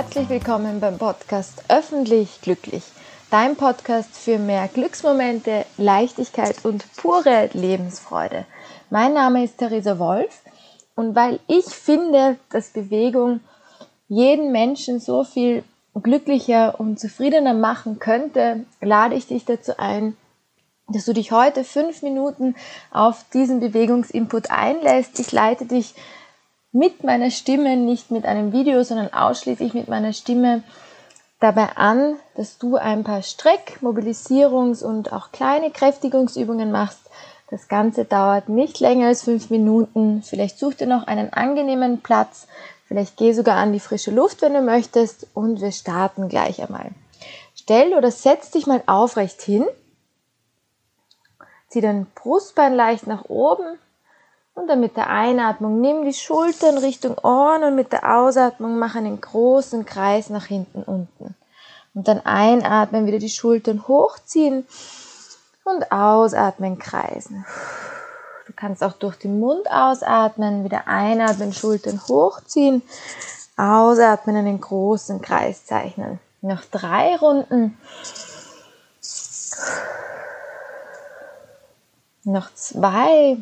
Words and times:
herzlich 0.00 0.30
willkommen 0.30 0.80
beim 0.80 0.96
Podcast 0.96 1.62
Öffentlich 1.68 2.40
Glücklich, 2.40 2.84
dein 3.30 3.54
Podcast 3.54 4.16
für 4.16 4.38
mehr 4.38 4.66
Glücksmomente, 4.72 5.66
Leichtigkeit 5.76 6.64
und 6.64 6.86
pure 6.96 7.50
Lebensfreude. 7.52 8.46
Mein 8.88 9.12
Name 9.12 9.44
ist 9.44 9.58
Theresa 9.58 9.98
Wolf 9.98 10.40
und 10.94 11.14
weil 11.14 11.38
ich 11.48 11.66
finde, 11.66 12.38
dass 12.50 12.70
Bewegung 12.70 13.40
jeden 14.08 14.52
Menschen 14.52 15.00
so 15.00 15.22
viel 15.22 15.64
glücklicher 15.94 16.80
und 16.80 16.98
zufriedener 16.98 17.52
machen 17.52 17.98
könnte, 17.98 18.64
lade 18.80 19.16
ich 19.16 19.26
dich 19.26 19.44
dazu 19.44 19.78
ein, 19.78 20.16
dass 20.88 21.04
du 21.04 21.12
dich 21.12 21.30
heute 21.30 21.62
fünf 21.62 22.00
Minuten 22.00 22.54
auf 22.90 23.26
diesen 23.34 23.60
Bewegungsinput 23.60 24.50
einlässt. 24.50 25.20
Ich 25.20 25.30
leite 25.30 25.66
dich 25.66 25.94
mit 26.72 27.02
meiner 27.02 27.30
Stimme, 27.30 27.76
nicht 27.76 28.10
mit 28.10 28.24
einem 28.24 28.52
Video, 28.52 28.82
sondern 28.84 29.12
ausschließlich 29.12 29.74
mit 29.74 29.88
meiner 29.88 30.12
Stimme 30.12 30.62
dabei 31.40 31.76
an, 31.76 32.16
dass 32.36 32.58
du 32.58 32.76
ein 32.76 33.02
paar 33.02 33.22
Streck-, 33.22 33.78
Mobilisierungs- 33.82 34.84
und 34.84 35.12
auch 35.12 35.32
kleine 35.32 35.70
Kräftigungsübungen 35.70 36.70
machst. 36.70 37.00
Das 37.50 37.66
Ganze 37.66 38.04
dauert 38.04 38.48
nicht 38.48 38.78
länger 38.78 39.08
als 39.08 39.24
fünf 39.24 39.50
Minuten. 39.50 40.22
Vielleicht 40.22 40.58
such 40.58 40.74
dir 40.74 40.86
noch 40.86 41.08
einen 41.08 41.32
angenehmen 41.32 42.00
Platz. 42.00 42.46
Vielleicht 42.86 43.16
geh 43.16 43.32
sogar 43.32 43.56
an 43.56 43.72
die 43.72 43.80
frische 43.80 44.12
Luft, 44.12 44.42
wenn 44.42 44.54
du 44.54 44.62
möchtest. 44.62 45.26
Und 45.34 45.60
wir 45.60 45.72
starten 45.72 46.28
gleich 46.28 46.62
einmal. 46.62 46.90
Stell 47.56 47.94
oder 47.94 48.12
setz 48.12 48.52
dich 48.52 48.68
mal 48.68 48.82
aufrecht 48.86 49.42
hin. 49.42 49.66
Zieh 51.68 51.80
dein 51.80 52.06
Brustbein 52.14 52.74
leicht 52.74 53.08
nach 53.08 53.24
oben 53.24 53.78
und 54.54 54.66
dann 54.66 54.80
mit 54.80 54.96
der 54.96 55.08
Einatmung 55.08 55.80
nimm 55.80 56.04
die 56.04 56.12
Schultern 56.12 56.78
Richtung 56.78 57.16
Ohren 57.18 57.64
und 57.64 57.74
mit 57.76 57.92
der 57.92 58.16
Ausatmung 58.16 58.78
mach 58.78 58.94
einen 58.94 59.20
großen 59.20 59.84
Kreis 59.84 60.30
nach 60.30 60.46
hinten 60.46 60.82
unten. 60.82 61.34
Und 61.94 62.08
dann 62.08 62.20
einatmen, 62.24 63.06
wieder 63.06 63.18
die 63.18 63.28
Schultern 63.28 63.86
hochziehen 63.88 64.66
und 65.64 65.90
ausatmen, 65.90 66.78
kreisen. 66.78 67.44
Du 68.46 68.52
kannst 68.54 68.82
auch 68.82 68.92
durch 68.92 69.16
den 69.16 69.38
Mund 69.40 69.70
ausatmen, 69.70 70.64
wieder 70.64 70.88
einatmen, 70.88 71.52
Schultern 71.52 72.00
hochziehen, 72.08 72.82
ausatmen, 73.56 74.36
einen 74.36 74.60
großen 74.60 75.20
Kreis 75.20 75.64
zeichnen. 75.66 76.18
Noch 76.42 76.62
drei 76.64 77.16
Runden. 77.16 77.78
Noch 82.24 82.52
zwei. 82.54 83.38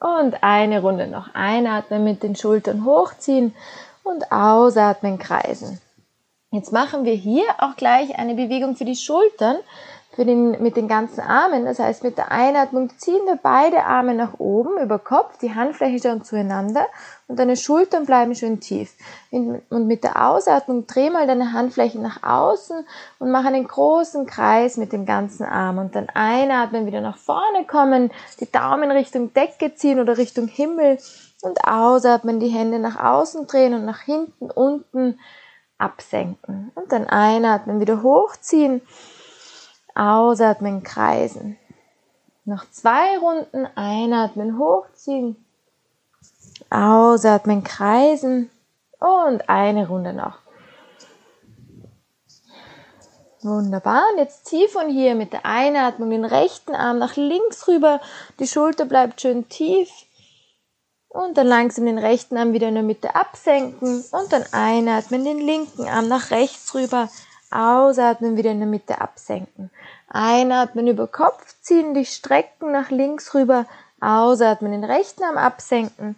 Und 0.00 0.42
eine 0.42 0.82
Runde 0.82 1.06
noch 1.06 1.34
einatmen, 1.34 2.04
mit 2.04 2.22
den 2.22 2.36
Schultern 2.36 2.84
hochziehen 2.84 3.54
und 4.02 4.30
ausatmen, 4.30 5.18
kreisen. 5.18 5.80
Jetzt 6.52 6.72
machen 6.72 7.04
wir 7.04 7.14
hier 7.14 7.44
auch 7.58 7.76
gleich 7.76 8.18
eine 8.18 8.34
Bewegung 8.34 8.76
für 8.76 8.84
die 8.84 8.96
Schultern 8.96 9.56
für 10.16 10.24
den, 10.24 10.62
mit 10.62 10.76
den 10.76 10.88
ganzen 10.88 11.20
Armen. 11.20 11.66
Das 11.66 11.78
heißt, 11.78 12.02
mit 12.02 12.16
der 12.16 12.32
Einatmung 12.32 12.90
ziehen 12.96 13.26
wir 13.26 13.38
beide 13.40 13.84
Arme 13.84 14.14
nach 14.14 14.40
oben 14.40 14.78
über 14.82 14.98
Kopf, 14.98 15.36
die 15.38 15.54
Handfläche 15.54 16.08
schauen 16.08 16.24
zueinander 16.24 16.86
und 17.28 17.38
deine 17.38 17.54
Schultern 17.54 18.06
bleiben 18.06 18.34
schön 18.34 18.58
tief. 18.58 18.94
Und 19.30 19.86
mit 19.86 20.04
der 20.04 20.26
Ausatmung 20.26 20.86
dreh 20.86 21.10
mal 21.10 21.26
deine 21.26 21.52
Handfläche 21.52 22.00
nach 22.00 22.22
außen 22.22 22.86
und 23.18 23.30
mach 23.30 23.44
einen 23.44 23.68
großen 23.68 24.24
Kreis 24.24 24.78
mit 24.78 24.92
dem 24.94 25.04
ganzen 25.04 25.44
Arm. 25.44 25.76
Und 25.76 25.94
dann 25.94 26.08
einatmen, 26.08 26.86
wieder 26.86 27.02
nach 27.02 27.18
vorne 27.18 27.66
kommen, 27.66 28.10
die 28.40 28.50
Daumen 28.50 28.90
Richtung 28.90 29.34
Decke 29.34 29.74
ziehen 29.74 30.00
oder 30.00 30.16
Richtung 30.16 30.48
Himmel 30.48 30.98
und 31.42 31.62
ausatmen, 31.68 32.40
die 32.40 32.48
Hände 32.48 32.78
nach 32.78 32.98
außen 32.98 33.46
drehen 33.46 33.74
und 33.74 33.84
nach 33.84 34.00
hinten, 34.00 34.50
unten 34.50 35.18
absenken. 35.76 36.72
Und 36.74 36.90
dann 36.90 37.06
einatmen, 37.06 37.80
wieder 37.80 38.02
hochziehen 38.02 38.80
Ausatmen, 39.96 40.82
kreisen. 40.82 41.58
Noch 42.44 42.68
zwei 42.70 43.18
Runden. 43.18 43.66
Einatmen, 43.74 44.58
hochziehen. 44.58 45.44
Ausatmen, 46.70 47.64
kreisen. 47.64 48.50
Und 49.00 49.48
eine 49.48 49.88
Runde 49.88 50.12
noch. 50.12 50.38
Wunderbar. 53.42 54.02
Und 54.12 54.18
jetzt 54.18 54.46
zieh 54.46 54.68
von 54.68 54.88
hier 54.90 55.14
mit 55.14 55.32
der 55.32 55.46
Einatmung 55.46 56.10
den 56.10 56.24
rechten 56.24 56.74
Arm 56.74 56.98
nach 56.98 57.16
links 57.16 57.66
rüber. 57.68 58.00
Die 58.38 58.46
Schulter 58.46 58.84
bleibt 58.84 59.20
schön 59.20 59.48
tief. 59.48 59.90
Und 61.08 61.38
dann 61.38 61.46
langsam 61.46 61.86
den 61.86 61.98
rechten 61.98 62.36
Arm 62.36 62.52
wieder 62.52 62.68
in 62.68 62.74
der 62.74 62.82
Mitte 62.82 63.14
absenken. 63.14 64.04
Und 64.10 64.32
dann 64.32 64.44
einatmen, 64.52 65.24
den 65.24 65.38
linken 65.38 65.88
Arm 65.88 66.08
nach 66.08 66.30
rechts 66.30 66.74
rüber. 66.74 67.08
Ausatmen, 67.50 68.36
wieder 68.36 68.50
in 68.50 68.58
der 68.58 68.68
Mitte 68.68 69.00
absenken. 69.00 69.70
Einatmen 70.08 70.86
über 70.86 71.06
Kopf 71.06 71.54
ziehen, 71.60 71.94
dich 71.94 72.10
strecken 72.10 72.72
nach 72.72 72.90
links 72.90 73.34
rüber. 73.34 73.66
Ausatmen, 74.00 74.72
den 74.72 74.84
rechten 74.84 75.22
Arm 75.24 75.36
absenken. 75.36 76.16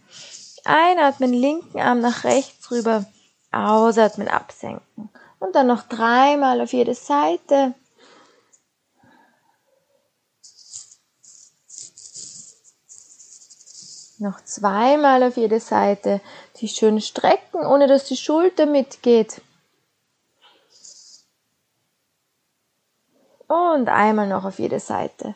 Einatmen, 0.65 1.33
linken 1.33 1.81
Arm 1.81 2.01
nach 2.01 2.25
rechts 2.25 2.71
rüber. 2.71 3.05
Ausatmen, 3.53 4.29
absenken. 4.29 5.11
Und 5.39 5.55
dann 5.55 5.67
noch 5.67 5.83
dreimal 5.83 6.61
auf 6.61 6.73
jede 6.73 6.95
Seite. 6.95 7.75
Noch 14.19 14.43
zweimal 14.45 15.23
auf 15.23 15.37
jede 15.37 15.61
Seite. 15.61 16.21
Die 16.57 16.69
schön 16.69 17.01
strecken, 17.01 17.65
ohne 17.65 17.87
dass 17.87 18.05
die 18.05 18.17
Schulter 18.17 18.67
mitgeht. 18.67 19.41
Und 23.49 23.89
einmal 23.89 24.29
noch 24.29 24.45
auf 24.45 24.59
jede 24.59 24.79
Seite. 24.79 25.35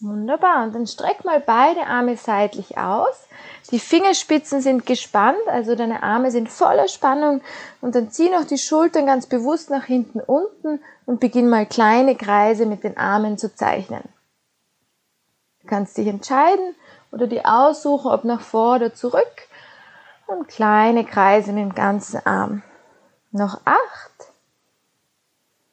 Wunderbar. 0.00 0.62
Und 0.62 0.74
dann 0.74 0.86
streck 0.86 1.24
mal 1.24 1.40
beide 1.40 1.86
Arme 1.86 2.16
seitlich 2.16 2.78
aus. 2.78 3.26
Die 3.72 3.80
Fingerspitzen 3.80 4.60
sind 4.60 4.86
gespannt, 4.86 5.40
also 5.48 5.74
deine 5.74 6.02
Arme 6.02 6.30
sind 6.30 6.48
voller 6.48 6.86
Spannung. 6.86 7.40
Und 7.80 7.94
dann 7.94 8.10
zieh 8.10 8.30
noch 8.30 8.44
die 8.44 8.58
Schultern 8.58 9.06
ganz 9.06 9.26
bewusst 9.26 9.70
nach 9.70 9.84
hinten 9.84 10.20
unten 10.20 10.80
und 11.04 11.18
beginn 11.18 11.48
mal 11.48 11.66
kleine 11.66 12.14
Kreise 12.14 12.64
mit 12.64 12.84
den 12.84 12.96
Armen 12.96 13.38
zu 13.38 13.52
zeichnen. 13.54 14.04
Du 15.62 15.66
kannst 15.66 15.96
dich 15.96 16.06
entscheiden 16.06 16.76
oder 17.10 17.26
die 17.26 17.44
aussuchen, 17.44 18.10
ob 18.10 18.24
nach 18.24 18.40
vor 18.40 18.76
oder 18.76 18.94
zurück. 18.94 19.48
Und 20.26 20.46
kleine 20.46 21.04
Kreise 21.04 21.52
mit 21.52 21.62
dem 21.62 21.74
ganzen 21.74 22.24
Arm. 22.24 22.62
Noch 23.30 23.60
acht, 23.64 24.32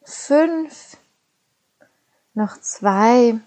fünf, 0.04 0.98
noch 2.34 2.60
zwei. 2.60 3.40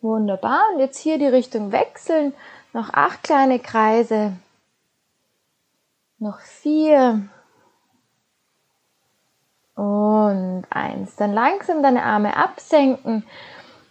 Wunderbar. 0.00 0.62
Und 0.72 0.80
jetzt 0.80 0.98
hier 0.98 1.18
die 1.18 1.26
Richtung 1.26 1.72
wechseln. 1.72 2.34
Noch 2.72 2.92
acht 2.92 3.22
kleine 3.22 3.58
Kreise. 3.58 4.34
Noch 6.18 6.38
vier. 6.40 7.28
Und 9.74 10.64
eins. 10.70 11.16
Dann 11.16 11.32
langsam 11.32 11.82
deine 11.82 12.04
Arme 12.04 12.36
absenken. 12.36 13.26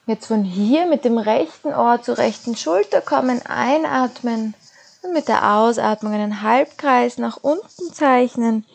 Jetzt 0.06 0.28
von 0.28 0.44
hier 0.44 0.86
mit 0.86 1.04
dem 1.04 1.18
rechten 1.18 1.74
Ohr 1.74 2.02
zur 2.02 2.18
rechten 2.18 2.56
Schulter 2.56 3.02
kommen, 3.02 3.42
einatmen 3.46 4.54
und 5.02 5.14
mit 5.14 5.28
der 5.28 5.56
Ausatmung 5.56 6.14
einen 6.14 6.42
Halbkreis 6.42 7.18
nach 7.18 7.38
unten 7.38 7.94
zeichnen 7.94 8.66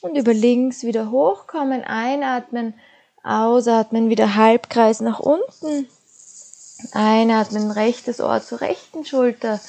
und 0.00 0.16
über 0.16 0.32
links 0.32 0.82
wieder 0.82 1.10
hochkommen, 1.10 1.84
einatmen, 1.84 2.74
ausatmen, 3.22 4.08
wieder 4.08 4.34
Halbkreis 4.34 5.00
nach 5.00 5.20
unten. 5.20 5.88
Einatmen, 6.92 7.70
rechtes 7.70 8.20
Ohr 8.20 8.40
zur 8.42 8.62
rechten 8.62 9.04
Schulter, 9.04 9.60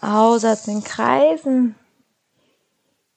ausatmen, 0.00 0.84
kreisen. 0.84 1.74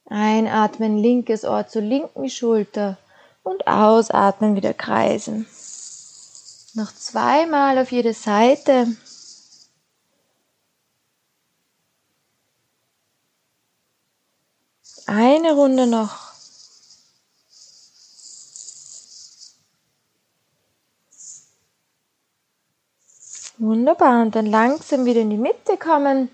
Einatmen, 0.06 0.98
linkes 0.98 1.44
Ohr 1.44 1.66
zur 1.68 1.82
linken 1.82 2.28
Schulter 2.28 2.98
und 3.42 3.66
ausatmen, 3.66 4.56
wieder 4.56 4.74
kreisen. 4.74 5.46
Noch 6.74 6.92
zweimal 6.92 7.78
auf 7.78 7.92
jede 7.92 8.12
Seite. 8.12 8.88
Eine 15.06 15.52
Runde 15.52 15.86
noch. 15.86 16.25
Wunderbar. 23.58 24.22
Und 24.22 24.36
dann 24.36 24.46
langsam 24.46 25.04
wieder 25.04 25.20
in 25.20 25.30
die 25.30 25.38
Mitte 25.38 25.76
kommen. 25.78 26.30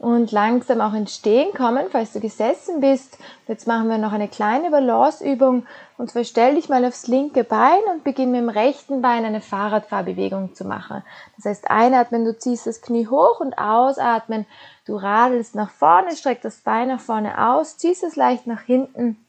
und 0.00 0.32
langsam 0.32 0.80
auch 0.80 0.94
ins 0.94 1.14
Stehen 1.14 1.52
kommen, 1.52 1.84
falls 1.90 2.14
du 2.14 2.20
gesessen 2.20 2.80
bist. 2.80 3.18
Jetzt 3.46 3.66
machen 3.66 3.90
wir 3.90 3.98
noch 3.98 4.12
eine 4.12 4.28
kleine 4.28 4.70
Balanceübung 4.70 5.66
und 5.98 6.10
zwar 6.10 6.24
stell 6.24 6.54
dich 6.54 6.70
mal 6.70 6.86
aufs 6.86 7.06
linke 7.06 7.44
Bein 7.44 7.80
und 7.92 8.02
beginn 8.02 8.30
mit 8.30 8.40
dem 8.40 8.48
rechten 8.48 9.02
Bein 9.02 9.26
eine 9.26 9.42
Fahrradfahrbewegung 9.42 10.54
zu 10.54 10.64
machen. 10.64 11.02
Das 11.36 11.44
heißt, 11.44 11.70
einatmen, 11.70 12.24
du 12.24 12.36
ziehst 12.36 12.66
das 12.66 12.80
Knie 12.80 13.08
hoch 13.08 13.40
und 13.40 13.58
ausatmen, 13.58 14.46
du 14.86 14.96
radelst 14.96 15.54
nach 15.54 15.68
vorne, 15.68 16.16
streck 16.16 16.40
das 16.40 16.56
Bein 16.62 16.88
nach 16.88 17.00
vorne 17.00 17.50
aus, 17.50 17.76
ziehst 17.76 18.02
es 18.02 18.16
leicht 18.16 18.46
nach 18.46 18.62
hinten 18.62 19.22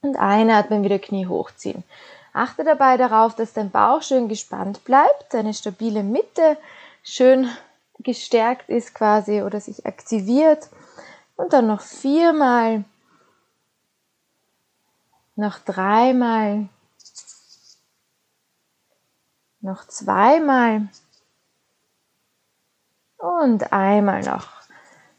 und 0.00 0.16
einatmen, 0.16 0.82
wieder 0.82 0.98
Knie 0.98 1.26
hochziehen. 1.26 1.84
Achte 2.36 2.64
dabei 2.64 2.98
darauf, 2.98 3.34
dass 3.34 3.54
dein 3.54 3.70
Bauch 3.70 4.02
schön 4.02 4.28
gespannt 4.28 4.84
bleibt, 4.84 5.32
deine 5.32 5.54
stabile 5.54 6.02
Mitte 6.02 6.58
schön 7.02 7.48
gestärkt 8.00 8.68
ist 8.68 8.94
quasi 8.94 9.40
oder 9.40 9.58
sich 9.58 9.86
aktiviert. 9.86 10.68
Und 11.36 11.54
dann 11.54 11.66
noch 11.66 11.80
viermal, 11.80 12.84
noch 15.34 15.58
dreimal, 15.60 16.68
noch 19.62 19.86
zweimal 19.88 20.88
und 23.16 23.72
einmal 23.72 24.20
noch. 24.20 24.48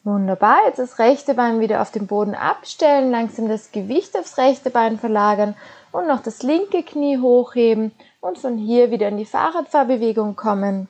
Wunderbar, 0.03 0.59
jetzt 0.67 0.77
das 0.77 0.99
rechte 0.99 1.33
Bein 1.33 1.59
wieder 1.61 1.81
auf 1.81 1.89
den 1.89 2.05
Boden 2.05 2.35
abstellen, 2.35 3.09
langsam 3.09 3.49
das 3.49 3.71
Gewicht 3.71 4.15
aufs 4.15 4.37
rechte 4.37 4.69
Bein 4.69 4.99
verlagern 4.99 5.55
und 5.97 6.05
noch 6.05 6.21
das 6.21 6.43
linke 6.43 6.83
Knie 6.83 7.17
hochheben 7.17 7.91
und 8.21 8.37
von 8.37 8.55
hier 8.55 8.91
wieder 8.91 9.07
in 9.07 9.17
die 9.17 9.25
Fahrradfahrbewegung 9.25 10.35
kommen. 10.35 10.87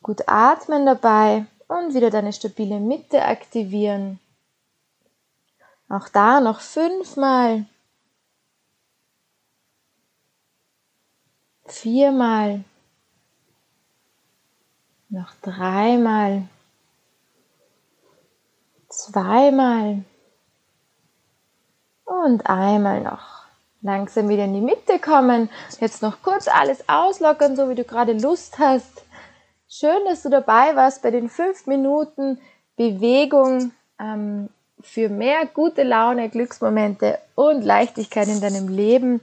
Gut 0.00 0.28
atmen 0.28 0.86
dabei 0.86 1.46
und 1.66 1.92
wieder 1.92 2.10
deine 2.10 2.32
stabile 2.32 2.78
Mitte 2.78 3.22
aktivieren. 3.22 4.20
Auch 5.88 6.08
da 6.08 6.40
noch 6.40 6.60
fünfmal. 6.60 7.66
Viermal. 11.64 12.62
Noch 15.08 15.34
dreimal. 15.42 16.48
Zweimal. 18.88 20.04
Und 22.04 22.46
einmal 22.46 23.02
noch. 23.02 23.35
Langsam 23.86 24.28
wieder 24.28 24.46
in 24.46 24.52
die 24.52 24.60
Mitte 24.60 24.98
kommen. 24.98 25.48
Jetzt 25.78 26.02
noch 26.02 26.20
kurz 26.20 26.48
alles 26.48 26.88
auslockern, 26.88 27.54
so 27.54 27.68
wie 27.68 27.76
du 27.76 27.84
gerade 27.84 28.14
Lust 28.14 28.58
hast. 28.58 29.04
Schön, 29.68 30.04
dass 30.06 30.24
du 30.24 30.28
dabei 30.28 30.74
warst 30.74 31.02
bei 31.02 31.12
den 31.12 31.28
fünf 31.28 31.68
Minuten 31.68 32.40
Bewegung 32.76 33.70
ähm, 34.00 34.48
für 34.80 35.08
mehr 35.08 35.46
gute 35.46 35.84
Laune, 35.84 36.28
Glücksmomente 36.30 37.20
und 37.36 37.62
Leichtigkeit 37.62 38.26
in 38.26 38.40
deinem 38.40 38.66
Leben. 38.66 39.20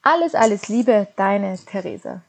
Alles, 0.00 0.36
alles 0.36 0.68
Liebe, 0.68 1.08
deine 1.16 1.58
Theresa. 1.58 2.22